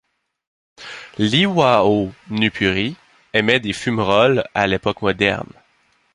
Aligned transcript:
L'Iwaonupuri 1.19 2.95
émet 3.35 3.59
des 3.59 3.71
fumeroles 3.71 4.45
à 4.55 4.65
l'époque 4.65 5.03
moderne. 5.03 5.53